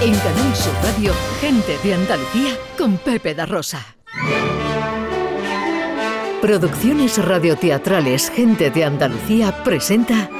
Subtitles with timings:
[0.00, 3.84] En Canal Sur Radio, Gente de Andalucía con Pepe da Rosa.
[6.40, 10.30] Producciones radioteatrales Gente de Andalucía presenta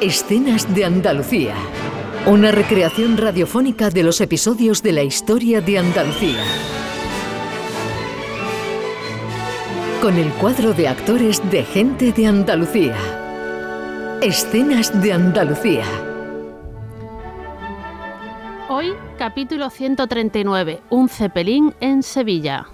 [0.00, 1.54] Escenas de Andalucía.
[2.26, 6.42] Una recreación radiofónica de los episodios de la historia de Andalucía.
[10.02, 12.96] Con el cuadro de actores de Gente de Andalucía.
[14.20, 16.09] Escenas de Andalucía.
[19.18, 22.66] Capítulo 139, un cepelín en Sevilla.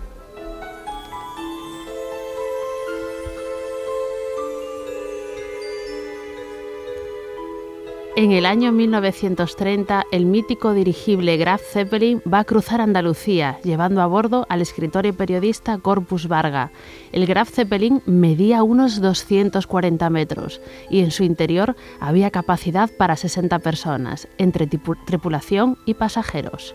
[8.18, 14.06] En el año 1930, el mítico dirigible Graf Zeppelin va a cruzar Andalucía, llevando a
[14.06, 16.70] bordo al escritor y periodista Corpus Varga.
[17.12, 23.58] El Graf Zeppelin medía unos 240 metros y en su interior había capacidad para 60
[23.58, 26.74] personas, entre tripulación y pasajeros.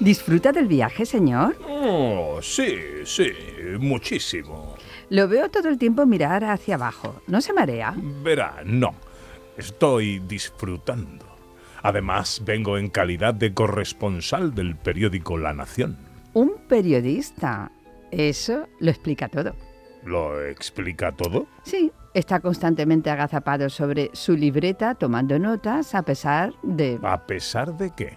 [0.00, 1.56] ¿Disfruta del viaje, señor?
[1.68, 3.32] Oh, sí, sí,
[3.78, 4.76] muchísimo.
[5.10, 7.20] Lo veo todo el tiempo mirar hacia abajo.
[7.26, 7.94] ¿No se marea?
[8.22, 8.94] Verá, no.
[9.56, 11.26] Estoy disfrutando.
[11.82, 15.96] Además, vengo en calidad de corresponsal del periódico La Nación.
[16.32, 17.70] Un periodista.
[18.10, 19.54] Eso lo explica todo.
[20.04, 21.46] ¿Lo explica todo?
[21.62, 26.98] Sí, está constantemente agazapado sobre su libreta tomando notas a pesar de...
[27.02, 28.16] ¿A pesar de qué?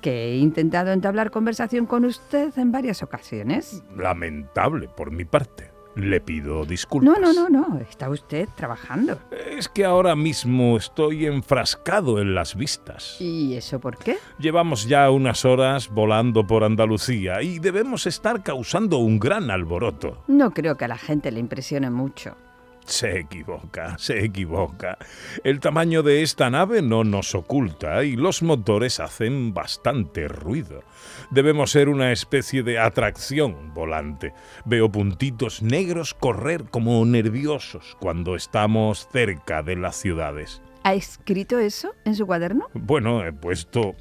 [0.00, 3.82] Que he intentado entablar conversación con usted en varias ocasiones.
[3.96, 5.73] Lamentable por mi parte.
[5.96, 7.20] Le pido disculpas.
[7.20, 7.78] No, no, no, no.
[7.78, 9.18] Está usted trabajando.
[9.50, 13.16] Es que ahora mismo estoy enfrascado en las vistas.
[13.20, 14.16] ¿Y eso por qué?
[14.38, 20.22] Llevamos ya unas horas volando por Andalucía y debemos estar causando un gran alboroto.
[20.26, 22.36] No creo que a la gente le impresione mucho.
[22.84, 24.98] Se equivoca, se equivoca.
[25.42, 30.82] El tamaño de esta nave no nos oculta y los motores hacen bastante ruido.
[31.30, 34.34] Debemos ser una especie de atracción volante.
[34.64, 40.60] Veo puntitos negros correr como nerviosos cuando estamos cerca de las ciudades.
[40.82, 42.68] ¿Ha escrito eso en su cuaderno?
[42.74, 43.94] Bueno, he puesto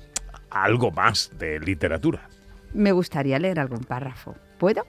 [0.49, 2.29] algo más de literatura.
[2.73, 4.35] Me gustaría leer algún párrafo.
[4.57, 4.85] ¿Puedo?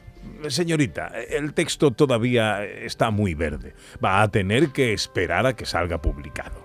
[0.49, 3.75] Señorita, el texto todavía está muy verde.
[4.05, 6.64] Va a tener que esperar a que salga publicado.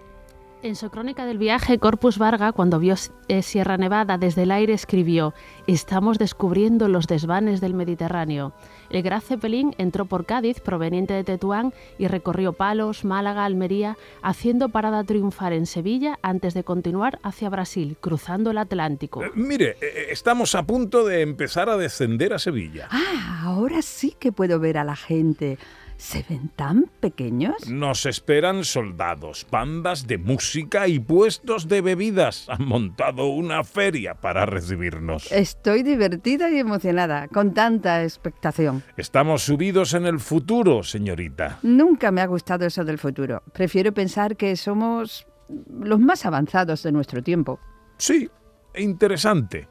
[0.62, 2.96] En su crónica del viaje, Corpus Varga, cuando vio
[3.30, 5.34] eh, Sierra Nevada desde el aire, escribió:
[5.68, 8.52] Estamos descubriendo los desvanes del Mediterráneo.
[8.90, 14.68] El Graf Zeppelin entró por Cádiz, proveniente de Tetuán, y recorrió Palos, Málaga, Almería, haciendo
[14.68, 19.24] parada triunfar en Sevilla antes de continuar hacia Brasil, cruzando el Atlántico.
[19.24, 22.90] Eh, mire, eh, estamos a punto de empezar a descender a Sevilla.
[22.92, 25.58] Ah, ahora sí que puedo ver a la gente.
[26.00, 27.70] ¿Se ven tan pequeños?
[27.70, 32.48] Nos esperan soldados, bandas de música y puestos de bebidas.
[32.48, 35.30] Han montado una feria para recibirnos.
[35.30, 38.82] Estoy divertida y emocionada, con tanta expectación.
[38.96, 41.60] Estamos subidos en el futuro, señorita.
[41.64, 43.44] Nunca me ha gustado eso del futuro.
[43.52, 45.28] Prefiero pensar que somos
[45.70, 47.60] los más avanzados de nuestro tiempo.
[47.98, 48.30] Sí,
[48.74, 49.68] interesante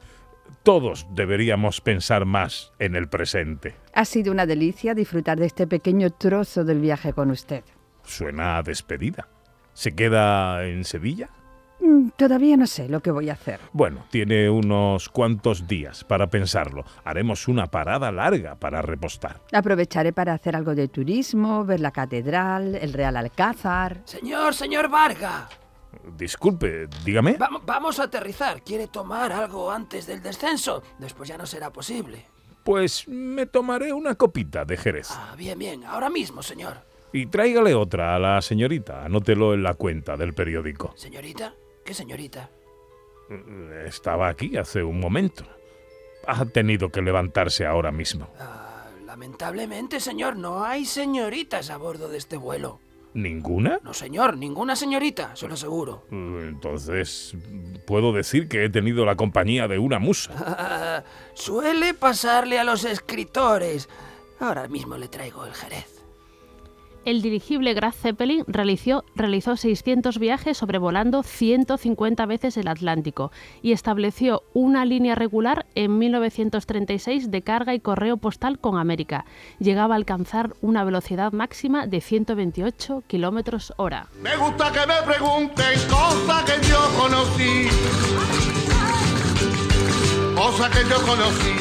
[0.63, 3.75] todos deberíamos pensar más en el presente.
[3.93, 7.63] Ha sido una delicia disfrutar de este pequeño trozo del viaje con usted.
[8.03, 9.27] Suena a despedida.
[9.73, 11.29] ¿Se queda en Sevilla?
[11.79, 13.59] Mm, todavía no sé lo que voy a hacer.
[13.71, 16.83] Bueno, tiene unos cuantos días para pensarlo.
[17.03, 19.37] Haremos una parada larga para repostar.
[19.53, 24.01] Aprovecharé para hacer algo de turismo, ver la catedral, el Real Alcázar.
[24.05, 25.47] Señor, señor Varga.
[26.17, 27.37] Disculpe, dígame.
[27.65, 28.61] vamos a aterrizar.
[28.63, 30.83] ¿Quiere tomar algo antes del descenso?
[30.97, 32.25] Después ya no será posible.
[32.63, 35.09] Pues me tomaré una copita de Jerez.
[35.11, 35.83] Ah, bien, bien.
[35.83, 36.77] Ahora mismo, señor.
[37.11, 39.03] Y tráigale otra a la señorita.
[39.03, 40.93] Anótelo en la cuenta del periódico.
[40.95, 41.53] ¿Señorita?
[41.83, 42.49] ¿Qué señorita?
[43.85, 45.43] Estaba aquí hace un momento.
[46.27, 48.29] Ha tenido que levantarse ahora mismo.
[48.39, 52.79] Ah, lamentablemente, señor, no hay señoritas a bordo de este vuelo.
[53.13, 53.79] ¿Ninguna?
[53.83, 56.05] No, señor, ninguna señorita, se lo aseguro.
[56.11, 57.35] Entonces,
[57.85, 61.03] puedo decir que he tenido la compañía de una musa.
[61.33, 63.89] suele pasarle a los escritores.
[64.39, 65.98] Ahora mismo le traigo el jerez
[67.05, 73.31] el dirigible Graf Zeppelin realizó, realizó 600 viajes sobrevolando 150 veces el Atlántico
[73.61, 79.25] y estableció una línea regular en 1936 de carga y correo postal con América.
[79.59, 84.07] Llegaba a alcanzar una velocidad máxima de 128 kilómetros hora.
[84.21, 87.67] Me gusta que me pregunten cosas que yo conocí.
[90.35, 91.53] Cosas que yo conocí.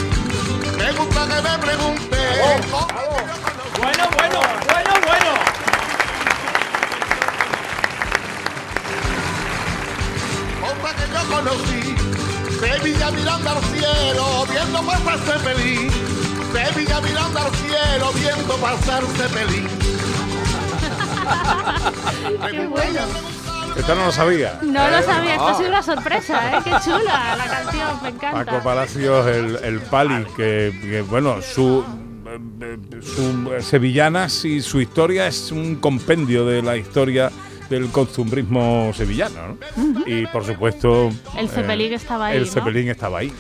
[0.79, 2.19] Me gusta que me pregunten.
[12.79, 15.91] Sevilla mirando al cielo, viendo pasar Cepelín.
[16.53, 19.67] Sevilla mirando al cielo, viendo pasar Cepelín.
[22.51, 23.01] Qué bueno.
[23.77, 24.59] Esta no lo sabía.
[24.63, 26.61] No lo sabía, esto ha sido una sorpresa, ¿eh?
[26.63, 28.45] Qué chula la canción, me encanta.
[28.45, 31.85] Paco Palacios, el, el Pali, que, que, bueno, su,
[32.61, 37.33] eh, su eh, Sevillanas y su historia es un compendio de la historia
[37.69, 40.05] del costumbrismo sevillano, ¿no?
[40.07, 41.11] Y por supuesto...
[41.37, 42.51] El Cepelín estaba ahí, El ¿no?
[42.53, 43.33] Cepelín estaba ahí.